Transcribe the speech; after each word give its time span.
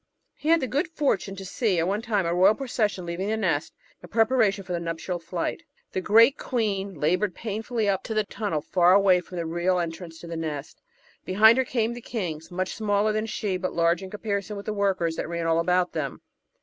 He 0.33 0.49
had 0.49 0.61
the 0.61 0.67
good 0.67 0.87
fortune 0.87 1.35
to 1.35 1.45
see, 1.45 1.77
at 1.77 1.87
one 1.87 2.01
time, 2.01 2.25
a 2.25 2.33
royal 2.33 2.55
procession 2.55 3.05
leaving 3.05 3.27
the 3.29 3.37
nest 3.37 3.75
in 4.01 4.09
prepara 4.09 4.51
tion 4.51 4.63
for 4.63 4.73
the 4.73 4.79
nuptial 4.79 5.19
flight. 5.19 5.61
The 5.91 6.01
great 6.01 6.39
queen 6.39 6.95
laboured 6.99 7.35
painfully 7.35 7.87
up 7.87 8.01
to 8.05 8.15
the 8.15 8.23
tunnel 8.23 8.61
far 8.61 8.95
away 8.95 9.19
from 9.19 9.37
the 9.37 9.45
real 9.45 9.77
entrance 9.77 10.17
to 10.21 10.27
the 10.27 10.35
nest. 10.35 10.81
Behind 11.23 11.55
her 11.59 11.63
came 11.65 11.93
the 11.93 12.01
kings, 12.01 12.49
much 12.49 12.75
smaUer 12.79 13.13
than 13.13 13.27
she, 13.27 13.57
but 13.57 13.73
large 13.73 14.01
in 14.01 14.09
comparison 14.09 14.57
with 14.57 14.65
the 14.65 14.73
workers 14.73 15.17
that 15.17 15.29
ran 15.29 15.45
all 15.45 15.59
about 15.59 15.91
them. 15.93 16.21